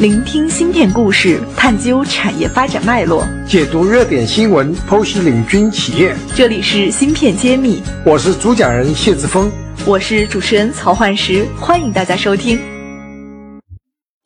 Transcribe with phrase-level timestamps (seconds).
[0.00, 6.16] 聆听芯片故事，探究产业发展脉络，解读热点新闻，剖析领军企业。
[6.34, 9.52] 这里是芯片揭秘，我是主讲人谢志峰，
[9.84, 12.58] 我是主持人曹焕石，欢迎大家收听。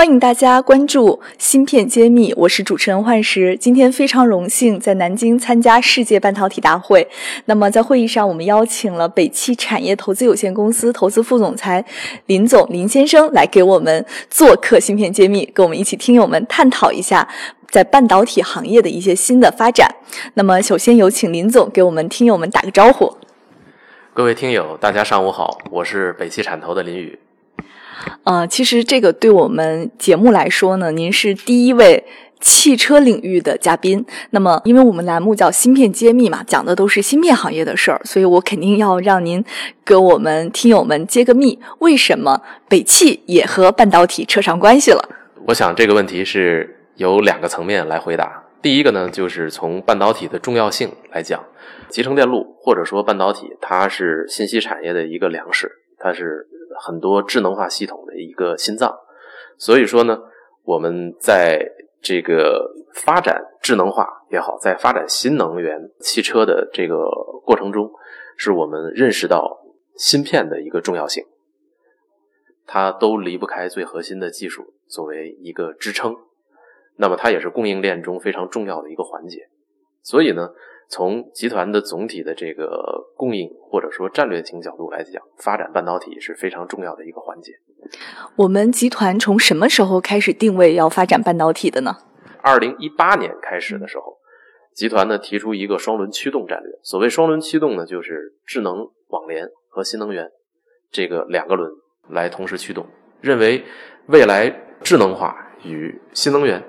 [0.00, 3.54] 欢迎大家关注《芯片揭秘》，我是主持人幻石。
[3.58, 7.06] 今天非常荣幸在南京参加世界半导体大会。
[7.44, 11.84] 那么在会议上，我们邀请了北汽产业投资有限公司投资副总裁
[12.24, 17.28] 林总林先生来给我们做客《芯片揭秘》，跟我们一起听友们探讨一下
[17.68, 19.86] 在半导体行业的一些新的发展。
[20.32, 23.14] 那么首先有请林总给我们听友们打个招呼。
[24.14, 27.18] 各位听友，大家上午好，我是北汽产投的林宇。
[28.24, 32.04] 呃，其实这个对我们节目来说呢，您是第一位
[32.38, 34.04] 汽车领域的嘉宾。
[34.30, 39.42] 那么，因为我们栏目叫“芯片揭秘”嘛，讲的都是芯片行业的事儿，所以我肯定要让您
[39.84, 45.08] 给我们听友们揭个秘：为什么北汽也和半导体扯上关系了？
[45.46, 48.44] 我想这个问题是有两个层面来回答。
[48.60, 51.42] 第一个呢，就是从半导体的重要性来讲，
[51.88, 56.46] 集成电路或者说半导体，它是信息产业的一个粮食，它是。
[56.80, 58.98] 很多智能化系统的一个心脏，
[59.58, 60.18] 所以说呢，
[60.64, 67.10] 我们在这个发展智能化也好，在发展新能源汽车的这个
[67.44, 67.92] 过程中，
[68.36, 69.60] 是我们认识到
[69.96, 71.24] 芯片的一个重要性，
[72.66, 76.16] 它都离不开最核心的技术作为一个支撑，
[76.96, 79.48] 那么它也是供应链中非常重要的一个环节，
[80.02, 80.50] 所以呢。
[80.90, 87.52] 从集团的总体的这个供应或者说战略性角度来讲，发展半导体是非常重要的一个环节。
[88.34, 91.96] 我们集团从什么时候开始定位要发展半导体的呢？
[92.42, 94.18] 二零一八年开始的时候，
[94.74, 96.72] 集团呢提出一个双轮驱动战略。
[96.82, 100.28] 所谓双轮驱动呢，就是智能网联和新能源
[100.90, 101.70] 这个两个轮
[102.08, 102.84] 来同时驱动，
[103.20, 103.64] 认为
[104.06, 104.50] 未来
[104.82, 106.64] 智能化与新能源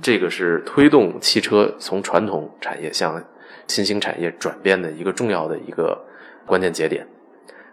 [0.00, 3.20] 这个是推动汽车从传统产业向
[3.68, 6.04] 新兴产业转变的一个重要的一个
[6.44, 7.06] 关键节点。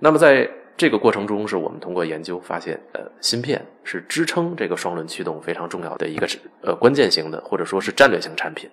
[0.00, 6.26] 那么在这个过程中，是我们通过研究发现，呃，芯片是支撑这个双轮驱动非常重要的一个
[6.62, 8.68] 呃关键型的或者说是战略性产品。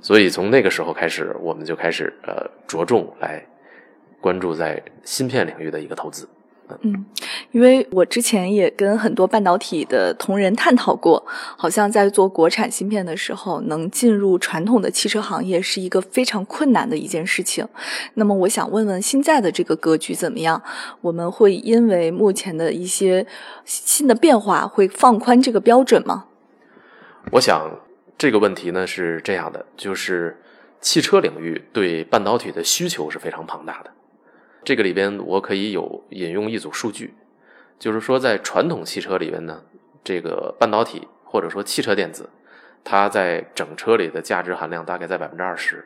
[0.00, 3.44] 所以从那个时候开始，我们就开始呃着重来
[4.20, 6.28] 关注在芯片领域的一个投资。
[6.82, 7.04] 嗯，
[7.52, 11.24] 因为我之前也跟很多半导体的同仁探讨过，
[11.56, 17.66] 好像在做国产芯片的时候，能进入传统的汽车行业是一个非常困难的一件事情。
[18.14, 20.62] 那么，我想问问现在的这个格局怎么样？
[21.00, 23.26] 我们会因为目前的一些
[23.64, 26.26] 新的变化，会放宽这个标准吗？
[27.32, 27.80] 我想
[28.16, 30.40] 这个问题呢是这样的，就是
[30.80, 33.90] 汽车领域对半导体的需求是非常庞大的。
[34.64, 37.12] 这个里边我可以有引用一组数据，
[37.78, 39.62] 就是说在传统汽车里边呢，
[40.02, 42.30] 这个半导体或者说汽车电子，
[42.82, 45.84] 它在整车里的价值含量大概在百分之二十。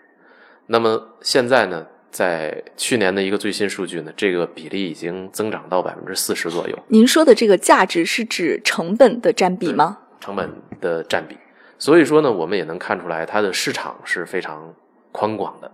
[0.67, 6.79] 那么现在呢，在去年的一个最新数据呢，这个比例已经增长到百分之四十左右。
[6.87, 9.99] 您说的这个价值是指成本的占比吗？
[10.21, 10.49] 成本
[10.81, 11.37] 的占比。
[11.79, 14.73] 所以说呢，我们也能看出来它的市场是非常
[15.11, 15.73] 宽广的。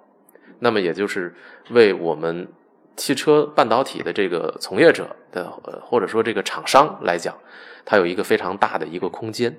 [0.61, 1.35] 那么也就是
[1.69, 2.49] 为我们。
[2.97, 5.51] 汽车半导体的这个从业者的，
[5.83, 7.37] 或者说这个厂商来讲，
[7.85, 9.57] 它有一个非常大的一个空间。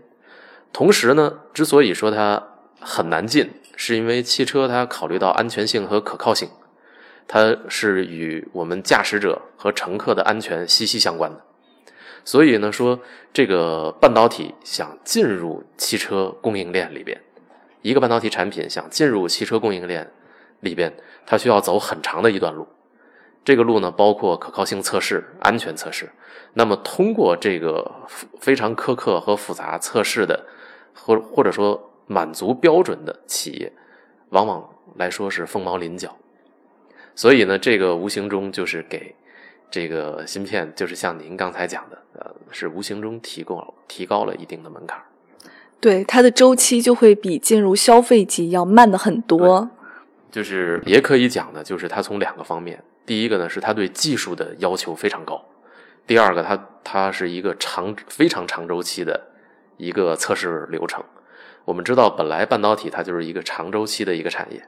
[0.72, 2.42] 同时呢，之所以说它
[2.80, 6.50] 很难进，是因为汽车它考虑到安全性和可靠性，
[7.28, 11.42] 它是与我们驾驶者和乘客的安全息息相关的。
[12.24, 13.00] 所以呢，说
[13.32, 17.22] 这个半导体想进入汽车供应链里边，
[17.82, 20.12] 一个半导体产品想进入汽车供应链
[20.62, 20.94] 里边，
[21.26, 22.68] 它需要走很长的一段路。
[23.46, 26.10] 这个路呢，包括可靠性测试、安全测试。
[26.56, 27.92] 那么，通过这个
[28.40, 30.46] 非常苛刻和复杂测试的，
[30.96, 33.72] 或或者说满足标准的企业，
[34.30, 36.18] 往往来说是凤毛麟角。
[37.14, 39.14] 所以呢，这个无形中就是给
[39.70, 45.00] 这个芯片，就是像您刚才讲的，呃，是无形中提供提高了一定的门槛。
[45.80, 49.70] 对，它的周期就会比进入消费级要慢的很多。
[50.32, 52.82] 就是也可以讲的，就是它从两个方面。
[53.06, 55.38] 第一个呢，是它对技术的要求非常高；
[56.08, 59.28] 第二个，它它是一个长非常长周期的
[59.78, 61.04] 一个测试流程。
[61.66, 64.64] 我们知道，本来半导体它就是一个长周期的一个产业，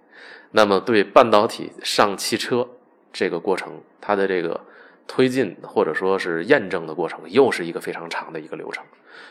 [0.52, 2.68] 那么对半导体上汽车
[3.12, 4.60] 这个过程，它的这个
[5.08, 8.84] 推进或者说是验证的过程，又是一个非常长的一个流程。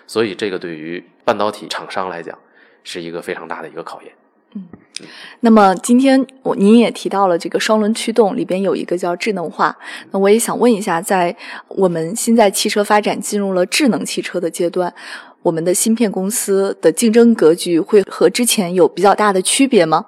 [0.07, 2.39] 所以，这个对于半导体厂商来讲，
[2.85, 4.13] 是一个非常大的一个考验。
[5.41, 9.77] 那么今天我您也提到了这个双轮驱动里边有一个叫智能化，
[10.11, 11.37] 那我也想问一下，在
[11.69, 14.95] 我们现在汽车发展进入了智能汽车的阶段，
[15.43, 20.07] 我们的芯片公司的竞争格局会和之前有比较大的区别吗？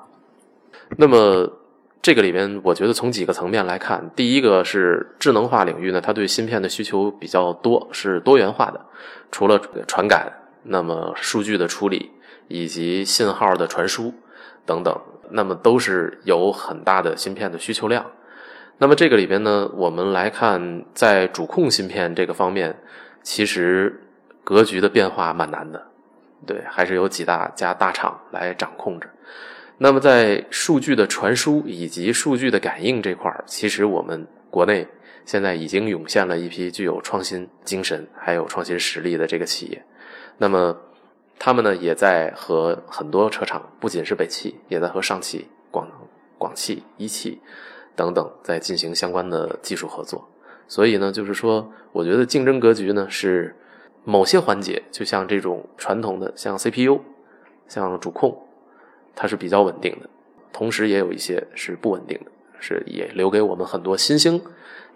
[0.97, 1.53] 那么
[2.01, 8.81] 这个里边，我觉得从几个层面来看，第一个是智能化领域呢，它对芯片的需求比较多，是多元化的，
[9.31, 10.33] 除了传感，
[10.63, 12.11] 那么数据的处理
[12.49, 14.15] 以及信号的传输。
[14.67, 15.01] 等等，
[15.31, 18.05] 那么都是有很大的芯片的需求量。
[18.79, 22.77] 那么这个里边呢，我们来看在主控芯片这个方面，
[23.23, 24.03] 其实
[24.45, 25.87] 格局的变化蛮难的，
[26.47, 29.09] 对，还是有几大家大厂来掌控着。
[29.79, 34.87] 那么在数据的传输以及数据的感应这块儿，其实我们国内
[35.25, 39.83] 现在已经涌现了一批具有创新精神还有创新实力的这个企业。
[40.37, 40.77] 那么。
[41.39, 45.89] 他们呢也在和很多车厂，不仅是北汽，也在和上汽、广
[46.37, 47.41] 广汽、一汽
[47.95, 50.29] 等等在进行相关的技术合作。
[50.67, 53.57] 所以呢，就是说，我觉得竞争格局呢是
[54.05, 57.01] 某些环节，就像这种传统的，像 CPU、
[57.69, 58.37] 像主控，
[59.15, 60.11] 它是比较稳定的，
[60.53, 64.43] 同时也有一些是不稳定的，是也留给我们很多新兴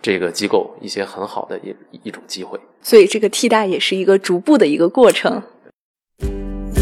[0.02, 2.60] 这个机构一些很好的一一种机会。
[2.82, 5.42] 所以，这个替代也是一个逐步的一个过程。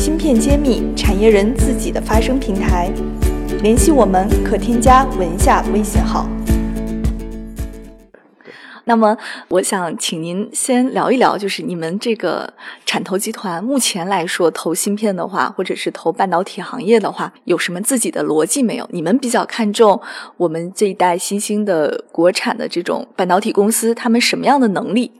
[0.01, 2.91] 芯片揭秘，产业人自己的发声平台。
[3.61, 6.27] 联系我们可添加文下微信号。
[8.85, 9.15] 那么，
[9.49, 12.51] 我想请您先聊一聊，就是你们这个
[12.87, 18.89] 产投集团目前来说投芯片的话，或者是投半导体行业的话，有什么自己的逻辑没有？
[18.93, 20.01] 你们比较看重
[20.39, 25.13] 我们这一代新兴的国产的这种半导体公司，他们什么样的能力？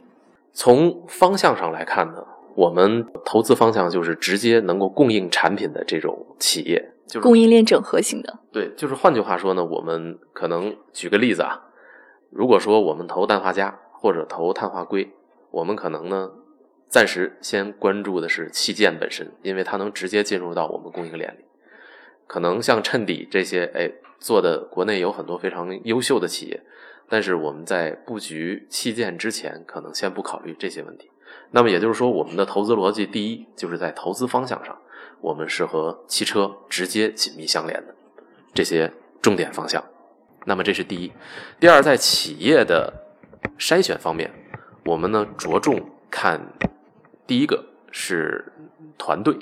[0.55, 2.15] 从方向上来看呢？
[2.55, 8.39] 我们投资方向就是直接能够供应产品的这种企业，就是供应链整合型的。
[8.51, 11.67] 对，就是换句话说呢，我们可能举个例子啊，
[12.29, 15.11] 如果说我们投氮化镓或者投碳化硅，
[15.51, 16.31] 我们可能呢
[16.87, 21.45] 暂时先关注的是器件本身，因为它能直接进入到我们供应链里。
[22.27, 26.61] 可能像衬底这些，哎，做的国内有很多非常优秀的企业，
[27.09, 31.09] 但是我们在布局器件之前，可能先不考虑这些问题。
[31.51, 34.77] 那么也就是说，我们的投资逻辑，第一就是在投资方向上，
[35.19, 37.93] 我们是和汽车直接紧密相连的
[38.53, 38.91] 这些
[39.21, 39.83] 重点方向。
[40.45, 41.11] 那么这是第一。
[41.59, 42.93] 第二，在企业的
[43.59, 44.31] 筛选方面，
[44.85, 46.41] 我们呢着重看
[47.27, 48.53] 第一个是
[48.97, 49.37] 团队，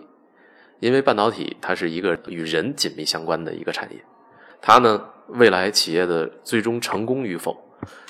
[0.79, 4.03] 因为半导体它是一个与人紧密相关的一个产业，
[4.59, 7.55] 它呢未来企业的最终成功与否，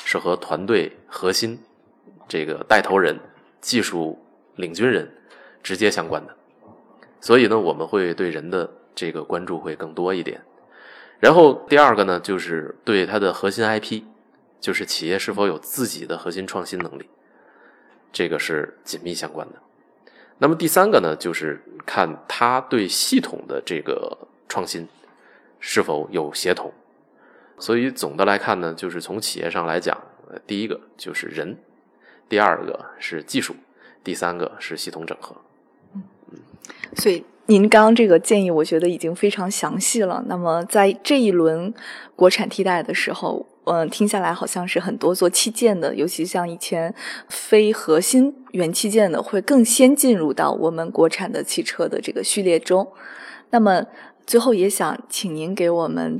[0.06, 1.60] 是和团队核心
[2.30, 3.20] 这个带头人。
[3.62, 4.18] 技术
[4.56, 5.12] 领军人
[5.62, 6.36] 直接相关的，
[7.20, 10.42] 所以呢，我们会对人的这个关注会更多一点。
[11.20, 14.04] 然后第二个呢，就是对它的核心 IP，
[14.60, 17.10] 就是企业是否有自己的核心创新能力，
[18.14, 19.56] 这个是紧密相关的。
[20.38, 24.18] 那么第三个呢，就是看它对系统的这个
[24.48, 24.88] 创新
[25.60, 26.72] 是否有协同。
[27.58, 30.02] 所以总的来看呢，就是从企业上来讲，
[30.48, 31.58] 第一个就是人。
[32.30, 33.56] 第二个是技术，
[34.04, 35.36] 第三个是系统整合。
[35.96, 36.04] 嗯，
[36.96, 40.24] 所以您刚刚这个建议，我觉得已经非常详细了。
[40.28, 41.74] 那么在这一轮
[42.16, 46.94] 国产替代的时候，嗯，听下来好像是很多做器件的，尤其像以前
[47.28, 52.88] 非核心元器件的，会更先进入到我们国产的汽车的这个序列中。
[53.50, 53.88] 那么
[54.28, 56.20] 最后也想请您给我们。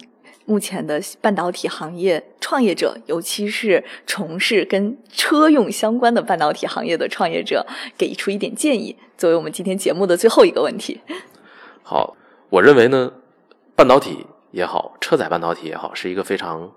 [0.50, 11.02] 目前的半导体行业创业者，尤其是从事跟车用相关的半导体行业的创业者，给出一点建议，作为我们今天节目的最后一个问题。
[11.86, 12.18] 好，
[12.50, 13.14] 我认为呢，
[13.76, 16.72] 半导体也好，车载半导体也好，是一个非常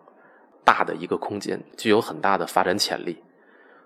[0.65, 3.23] 大的一个空间，具有很大的发展潜力。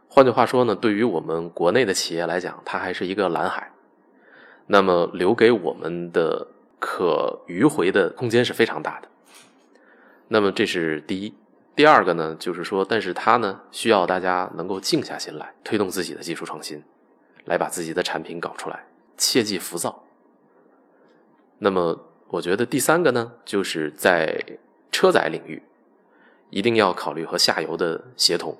[0.08, 3.70] 换句话说呢，对于我们国内的企业来讲，它还是一个蓝海，
[4.66, 6.48] 那么留给我们的
[6.80, 9.06] 可迂回的空间是非常大的。
[10.28, 11.32] 那么这是第一，
[11.74, 16.82] 第二个呢，就是说，但是它呢，需要大家能够静下心来，推动自己的技术创新，
[17.44, 20.04] 来把自己的产品搞出来，切忌浮躁。
[21.58, 24.44] 那么，我觉得第三个呢，就是在
[24.90, 25.62] 车载领域，
[26.50, 28.58] 一定要考虑和下游的协同，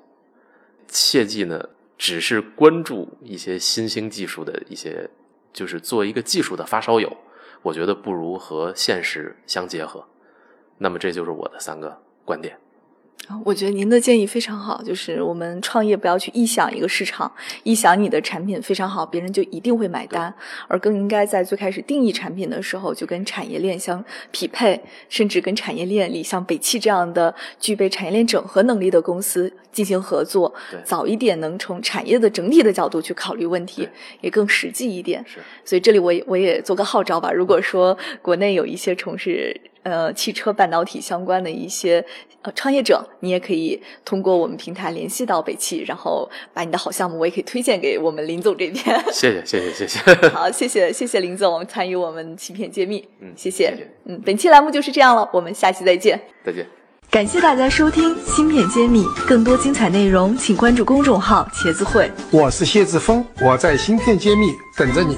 [0.87, 5.09] 切记呢，只是关注一些新兴技术的一些，
[5.51, 7.17] 就是做一个技术的发烧友，
[7.61, 10.07] 我觉得不如和现实相结合。
[10.77, 12.55] 那么这就是我的三个观点。
[13.43, 17.29] 我觉得您的建议非常好，就是我们创业不要去臆想一个市场，
[17.65, 20.33] 臆想你的产品非常好，别人就一定会买单，
[20.69, 30.53] 而更应该在最开始定义产品的时候就跟产业链相匹配，甚至跟产业链里像北汽这样的具备产业链整合能力的公司进行合作，
[30.85, 33.89] 早一点能从产业的整体的角度去考虑问题，
[34.21, 35.21] 也更实际一点。
[35.27, 39.59] 是，所以这里我也我也做个号召吧，如果说国内有一些从事。
[39.89, 42.03] 呃，汽车半导体相关的一些
[42.41, 48.83] 呃创业者，你也可以通过我们平台联系到北汽，然后把你的好项目，我也可以推荐给我们林总这边。
[49.13, 49.99] 谢谢谢谢谢谢。
[50.29, 53.07] 好，谢谢谢谢林总参与我们芯片揭秘。
[53.21, 53.73] 嗯，谢谢。
[54.03, 56.19] 嗯，本期栏目就是这样了，我们下期再见。
[56.43, 56.67] 再见。
[57.09, 62.11] 感谢大家收听芯片揭秘，更多精彩内容请关注公众号茄子会。
[62.29, 65.17] 我是谢志峰，我在芯片揭秘等着你。